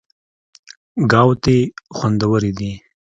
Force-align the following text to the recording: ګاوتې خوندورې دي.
ګاوتې 1.11 1.57
خوندورې 1.95 2.51
دي. 2.57 2.71